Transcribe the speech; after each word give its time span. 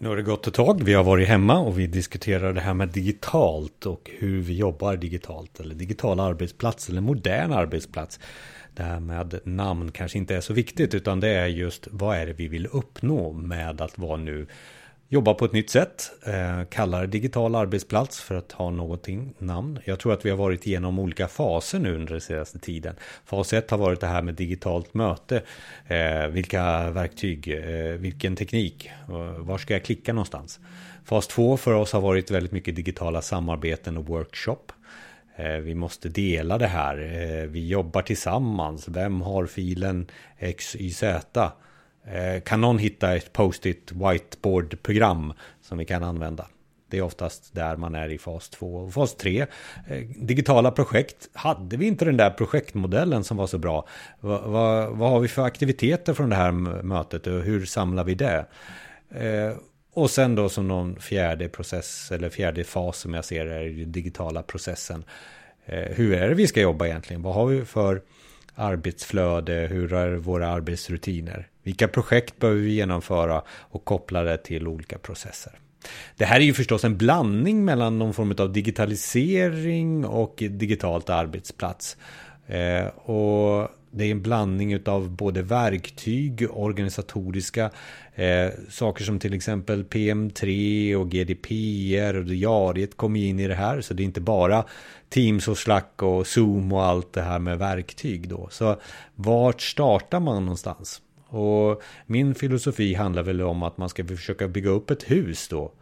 Nu 0.00 0.08
har 0.08 0.16
det 0.16 0.22
gått 0.22 0.46
ett 0.46 0.54
tag, 0.54 0.84
vi 0.84 0.94
har 0.94 1.04
varit 1.04 1.28
hemma 1.28 1.58
och 1.58 1.78
vi 1.78 1.86
diskuterar 1.86 2.52
det 2.52 2.60
här 2.60 2.74
med 2.74 2.88
digitalt 2.88 3.86
och 3.86 4.10
hur 4.18 4.40
vi 4.40 4.56
jobbar 4.56 4.96
digitalt 4.96 5.60
eller 5.60 5.74
digital 5.74 6.20
arbetsplats 6.20 6.88
eller 6.88 7.00
modern 7.00 7.52
arbetsplats. 7.52 8.20
Det 8.74 8.82
här 8.82 9.00
med 9.00 9.40
namn 9.44 9.92
kanske 9.92 10.18
inte 10.18 10.36
är 10.36 10.40
så 10.40 10.52
viktigt 10.52 10.94
utan 10.94 11.20
det 11.20 11.28
är 11.28 11.46
just 11.46 11.88
vad 11.90 12.16
är 12.16 12.26
det 12.26 12.32
vi 12.32 12.48
vill 12.48 12.66
uppnå 12.66 13.32
med 13.32 13.80
att 13.80 13.98
vara 13.98 14.16
nu 14.16 14.46
jobba 15.10 15.34
på 15.34 15.44
ett 15.44 15.52
nytt 15.52 15.70
sätt, 15.70 16.10
eh, 16.26 16.64
kallar 16.64 17.06
digital 17.06 17.54
arbetsplats 17.54 18.20
för 18.20 18.34
att 18.34 18.52
ha 18.52 18.70
någonting 18.70 19.34
namn. 19.38 19.78
Jag 19.84 19.98
tror 19.98 20.12
att 20.12 20.26
vi 20.26 20.30
har 20.30 20.36
varit 20.36 20.66
igenom 20.66 20.98
olika 20.98 21.28
faser 21.28 21.78
nu 21.78 21.94
under 21.94 22.12
den 22.12 22.20
senaste 22.20 22.58
tiden. 22.58 22.94
Fas 23.24 23.52
1 23.52 23.70
har 23.70 23.78
varit 23.78 24.00
det 24.00 24.06
här 24.06 24.22
med 24.22 24.34
digitalt 24.34 24.94
möte. 24.94 25.42
Eh, 25.86 26.26
vilka 26.26 26.90
verktyg, 26.90 27.48
eh, 27.48 27.94
vilken 27.98 28.36
teknik, 28.36 28.90
var 29.38 29.58
ska 29.58 29.74
jag 29.74 29.84
klicka 29.84 30.12
någonstans? 30.12 30.60
Fas 31.04 31.26
2 31.26 31.56
för 31.56 31.72
oss 31.72 31.92
har 31.92 32.00
varit 32.00 32.30
väldigt 32.30 32.52
mycket 32.52 32.76
digitala 32.76 33.22
samarbeten 33.22 33.96
och 33.96 34.06
workshop. 34.06 34.72
Vi 35.62 35.74
måste 35.74 36.08
dela 36.08 36.58
det 36.58 36.66
här. 36.66 36.96
Vi 37.46 37.68
jobbar 37.68 38.02
tillsammans. 38.02 38.88
Vem 38.88 39.20
har 39.20 39.46
filen 39.46 40.06
XYZ? 40.56 41.02
Eh, 42.06 42.40
kan 42.40 42.60
någon 42.60 42.78
hitta 42.78 43.16
ett 43.16 43.32
post-it 43.32 43.92
whiteboard-program 43.92 45.32
som 45.62 45.78
vi 45.78 45.84
kan 45.84 46.04
använda? 46.04 46.46
Det 46.90 46.98
är 46.98 47.02
oftast 47.02 47.54
där 47.54 47.76
man 47.76 47.94
är 47.94 48.08
i 48.08 48.18
fas 48.18 48.48
2 48.48 48.76
och 48.76 48.92
fas 48.92 49.14
3. 49.14 49.46
Eh, 49.88 49.98
digitala 50.16 50.70
projekt. 50.70 51.28
Hade 51.32 51.76
vi 51.76 51.86
inte 51.86 52.04
den 52.04 52.16
där 52.16 52.30
projektmodellen 52.30 53.24
som 53.24 53.36
var 53.36 53.46
så 53.46 53.58
bra? 53.58 53.88
Vad, 54.20 54.42
vad, 54.42 54.96
vad 54.96 55.10
har 55.10 55.20
vi 55.20 55.28
för 55.28 55.42
aktiviteter 55.42 56.14
från 56.14 56.28
det 56.28 56.36
här 56.36 56.52
mötet 56.82 57.26
och 57.26 57.42
hur 57.42 57.66
samlar 57.66 58.04
vi 58.04 58.14
det? 58.14 58.46
Eh, 59.10 59.56
och 59.92 60.10
sen 60.10 60.34
då 60.34 60.48
som 60.48 60.68
någon 60.68 61.00
fjärde 61.00 61.48
process 61.48 62.12
eller 62.12 62.28
fjärde 62.28 62.64
fas 62.64 62.98
som 62.98 63.14
jag 63.14 63.24
ser 63.24 63.46
är 63.46 63.68
den 63.68 63.92
digitala 63.92 64.42
processen. 64.42 65.04
hur 65.66 66.14
är 66.14 66.28
det 66.28 66.34
vi 66.34 66.46
ska 66.46 66.60
jobba 66.60 66.86
egentligen? 66.86 67.22
Vad 67.22 67.34
har 67.34 67.46
vi 67.46 67.64
för 67.64 68.00
arbetsflöde? 68.58 69.52
Hur 69.70 69.92
är 69.92 70.16
våra 70.16 70.48
arbetsrutiner? 70.48 71.48
Vilka 71.62 71.88
projekt 71.88 72.38
behöver 72.38 72.60
vi 72.60 72.70
genomföra 72.70 73.42
och 73.48 73.84
koppla 73.84 74.22
det 74.22 74.36
till 74.36 74.68
olika 74.68 74.98
processer? 74.98 75.52
Det 76.16 76.24
här 76.24 76.40
är 76.40 76.44
ju 76.44 76.54
förstås 76.54 76.84
en 76.84 76.96
blandning 76.96 77.64
mellan 77.64 77.98
någon 77.98 78.14
form 78.14 78.34
av 78.38 78.52
digitalisering 78.52 80.04
och 80.04 80.34
digitalt 80.50 81.10
arbetsplats. 81.10 81.96
Eh, 82.46 82.86
och 82.86 83.68
det 83.90 84.04
är 84.04 84.10
en 84.10 84.22
blandning 84.22 84.88
av 84.88 85.10
både 85.10 85.42
verktyg, 85.42 86.46
organisatoriska 86.50 87.70
eh, 88.14 88.50
saker 88.68 89.04
som 89.04 89.18
till 89.18 89.34
exempel 89.34 89.84
PM3 89.84 90.94
och 90.94 91.10
GDPR 91.10 92.16
och 92.16 92.24
diariet 92.24 92.96
kommer 92.96 93.20
in 93.20 93.40
i 93.40 93.48
det 93.48 93.54
här. 93.54 93.80
Så 93.80 93.94
det 93.94 94.02
är 94.02 94.04
inte 94.04 94.20
bara 94.20 94.64
Teams 95.08 95.48
och 95.48 95.58
Slack 95.58 96.02
och 96.02 96.26
Zoom 96.26 96.72
och 96.72 96.84
allt 96.84 97.12
det 97.12 97.22
här 97.22 97.38
med 97.38 97.58
verktyg 97.58 98.28
då. 98.28 98.48
Så 98.50 98.76
vart 99.14 99.60
startar 99.60 100.20
man 100.20 100.44
någonstans? 100.44 101.02
Och 101.28 101.82
min 102.06 102.34
filosofi 102.34 102.94
handlar 102.94 103.22
väl 103.22 103.42
om 103.42 103.62
att 103.62 103.78
man 103.78 103.88
ska 103.88 104.04
försöka 104.04 104.48
bygga 104.48 104.70
upp 104.70 104.90
ett 104.90 105.10
hus 105.10 105.48
då. 105.48 105.72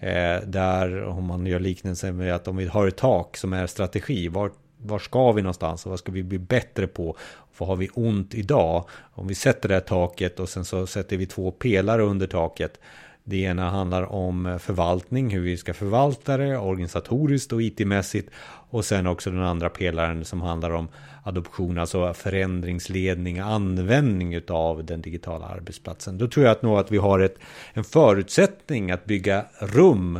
Eh, 0.00 0.40
där 0.46 1.02
om 1.02 1.24
man 1.24 1.46
gör 1.46 1.60
liknelsen 1.60 2.16
med 2.16 2.34
att 2.34 2.48
om 2.48 2.56
vi 2.56 2.66
har 2.66 2.86
ett 2.86 2.96
tak 2.96 3.36
som 3.36 3.52
är 3.52 3.66
strategi. 3.66 4.28
vart 4.28 4.52
var 4.82 4.98
ska 4.98 5.32
vi 5.32 5.42
någonstans 5.42 5.86
och 5.86 5.90
vad 5.90 5.98
ska 5.98 6.12
vi 6.12 6.22
bli 6.22 6.38
bättre 6.38 6.86
på? 6.86 7.16
Vad 7.58 7.68
har 7.68 7.76
vi 7.76 7.88
ont 7.94 8.34
idag? 8.34 8.84
Om 9.12 9.26
vi 9.26 9.34
sätter 9.34 9.68
det 9.68 9.74
här 9.74 9.80
taket 9.80 10.40
och 10.40 10.48
sen 10.48 10.64
så 10.64 10.86
sätter 10.86 11.16
vi 11.16 11.26
två 11.26 11.50
pelare 11.50 12.02
under 12.02 12.26
taket. 12.26 12.80
Det 13.24 13.36
ena 13.36 13.70
handlar 13.70 14.12
om 14.12 14.58
förvaltning, 14.60 15.30
hur 15.30 15.40
vi 15.40 15.56
ska 15.56 15.74
förvalta 15.74 16.36
det 16.36 16.58
organisatoriskt 16.58 17.52
och 17.52 17.62
IT-mässigt. 17.62 18.30
Och 18.70 18.84
sen 18.84 19.06
också 19.06 19.30
den 19.30 19.42
andra 19.42 19.68
pelaren 19.68 20.24
som 20.24 20.40
handlar 20.40 20.70
om 20.70 20.88
adoption, 21.22 21.78
alltså 21.78 22.14
förändringsledning, 22.14 23.38
användning 23.38 24.40
av 24.48 24.84
den 24.84 25.00
digitala 25.00 25.46
arbetsplatsen. 25.46 26.18
Då 26.18 26.28
tror 26.28 26.46
jag 26.46 26.52
att 26.52 26.62
nog 26.62 26.78
att 26.78 26.90
vi 26.90 26.98
har 26.98 27.20
ett, 27.20 27.38
en 27.72 27.84
förutsättning 27.84 28.90
att 28.90 29.04
bygga 29.04 29.44
rum 29.58 30.18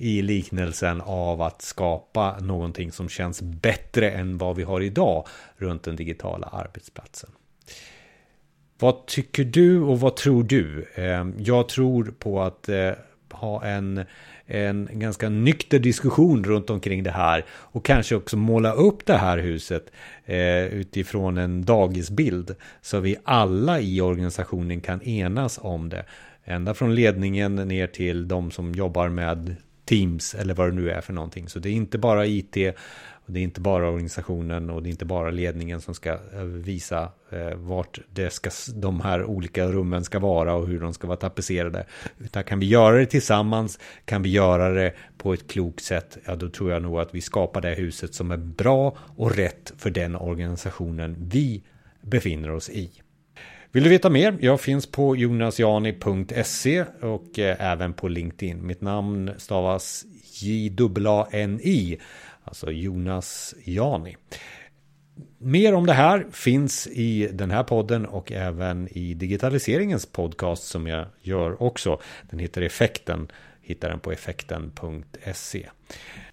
i 0.00 0.22
liknelsen 0.22 1.00
av 1.00 1.42
att 1.42 1.62
skapa 1.62 2.38
någonting 2.38 2.92
som 2.92 3.08
känns 3.08 3.42
bättre 3.42 4.10
än 4.10 4.38
vad 4.38 4.56
vi 4.56 4.62
har 4.62 4.80
idag 4.80 5.26
runt 5.56 5.82
den 5.82 5.96
digitala 5.96 6.46
arbetsplatsen. 6.46 7.30
Vad 8.78 9.06
tycker 9.06 9.44
du 9.44 9.80
och 9.80 10.00
vad 10.00 10.16
tror 10.16 10.42
du? 10.42 10.86
Ehm, 10.94 11.34
jag 11.38 11.68
tror 11.68 12.14
på 12.18 12.42
att 12.42 12.68
eh, 12.68 12.92
ha 13.32 13.64
en, 13.64 14.04
en 14.46 14.88
ganska 14.92 15.28
nykter 15.28 15.78
diskussion 15.78 16.44
runt 16.44 16.70
omkring 16.70 17.02
det 17.02 17.10
här 17.10 17.44
och 17.50 17.84
kanske 17.84 18.14
också 18.14 18.36
måla 18.36 18.72
upp 18.72 19.06
det 19.06 19.16
här 19.16 19.38
huset 19.38 19.90
eh, 20.24 20.64
utifrån 20.64 21.38
en 21.38 21.64
dagisbild 21.64 22.54
så 22.82 23.00
vi 23.00 23.16
alla 23.24 23.80
i 23.80 24.00
organisationen 24.00 24.80
kan 24.80 25.02
enas 25.02 25.58
om 25.62 25.88
det. 25.88 26.04
Ända 26.44 26.74
från 26.74 26.94
ledningen 26.94 27.56
ner 27.56 27.86
till 27.86 28.28
de 28.28 28.50
som 28.50 28.72
jobbar 28.72 29.08
med 29.08 29.56
Teams 29.90 30.34
eller 30.34 30.54
vad 30.54 30.68
det 30.68 30.74
nu 30.74 30.90
är 30.90 31.00
för 31.00 31.12
någonting. 31.12 31.48
Så 31.48 31.58
det 31.58 31.68
är 31.68 31.72
inte 31.72 31.98
bara 31.98 32.26
IT 32.26 32.56
och 33.26 33.32
det 33.32 33.40
är 33.40 33.42
inte 33.42 33.60
bara 33.60 33.88
organisationen 33.88 34.70
och 34.70 34.82
det 34.82 34.88
är 34.88 34.90
inte 34.90 35.04
bara 35.04 35.30
ledningen 35.30 35.80
som 35.80 35.94
ska 35.94 36.10
eh, 36.10 36.42
visa 36.42 37.12
eh, 37.30 37.54
vart 37.54 38.00
det 38.10 38.30
ska, 38.30 38.50
de 38.74 39.00
här 39.00 39.24
olika 39.24 39.66
rummen 39.66 40.04
ska 40.04 40.18
vara 40.18 40.54
och 40.54 40.66
hur 40.66 40.80
de 40.80 40.94
ska 40.94 41.06
vara 41.06 41.16
tapetserade. 41.16 41.86
Utan 42.18 42.44
kan 42.44 42.60
vi 42.60 42.66
göra 42.66 42.96
det 42.96 43.06
tillsammans, 43.06 43.78
kan 44.04 44.22
vi 44.22 44.28
göra 44.28 44.70
det 44.70 44.94
på 45.18 45.32
ett 45.32 45.50
klokt 45.50 45.84
sätt, 45.84 46.18
ja 46.24 46.36
då 46.36 46.48
tror 46.48 46.72
jag 46.72 46.82
nog 46.82 47.00
att 47.00 47.14
vi 47.14 47.20
skapar 47.20 47.60
det 47.60 47.74
huset 47.74 48.14
som 48.14 48.30
är 48.30 48.36
bra 48.36 48.96
och 49.16 49.36
rätt 49.36 49.72
för 49.78 49.90
den 49.90 50.16
organisationen 50.16 51.16
vi 51.18 51.62
befinner 52.00 52.50
oss 52.50 52.70
i. 52.70 52.90
Vill 53.72 53.84
du 53.84 53.90
veta 53.90 54.10
mer? 54.10 54.36
Jag 54.40 54.60
finns 54.60 54.86
på 54.86 55.16
jonasjani.se 55.16 56.84
och 57.00 57.38
eh, 57.38 57.56
även 57.60 57.92
på 57.92 58.08
LinkedIn. 58.08 58.66
Mitt 58.66 58.80
namn 58.80 59.30
stavas 59.38 60.04
J-A-N-I, 60.40 61.98
alltså 62.44 62.70
Jonas 62.70 63.54
Jani. 63.64 64.16
Mer 65.38 65.74
om 65.74 65.86
det 65.86 65.92
här 65.92 66.26
finns 66.30 66.86
i 66.86 67.28
den 67.32 67.50
här 67.50 67.62
podden 67.62 68.06
och 68.06 68.32
även 68.32 68.88
i 68.88 69.14
digitaliseringens 69.14 70.06
podcast 70.06 70.62
som 70.62 70.86
jag 70.86 71.06
gör 71.22 71.62
också. 71.62 72.00
Den 72.30 72.38
heter 72.38 72.62
Effekten, 72.62 73.28
hittar 73.60 73.88
den 73.88 74.00
på 74.00 74.12
effekten.se. 74.12 75.68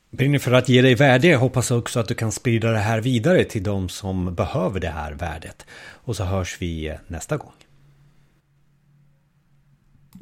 Brinner 0.09 0.39
för 0.39 0.51
att 0.51 0.69
ge 0.69 0.81
dig 0.81 0.95
värde. 0.95 1.27
Jag 1.27 1.39
hoppas 1.39 1.71
också 1.71 1.99
att 1.99 2.07
du 2.07 2.13
kan 2.13 2.31
sprida 2.31 2.71
det 2.71 2.79
här 2.79 3.01
vidare 3.01 3.43
till 3.43 3.63
de 3.63 3.89
som 3.89 4.35
behöver 4.35 4.79
det 4.79 4.89
här 4.89 5.11
värdet. 5.11 5.65
Och 5.79 6.15
så 6.15 6.23
hörs 6.23 6.57
vi 6.59 6.97
nästa 7.07 7.37
gång. 7.37 7.56